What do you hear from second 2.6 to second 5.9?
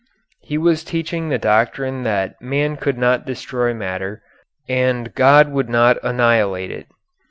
could not destroy matter and God would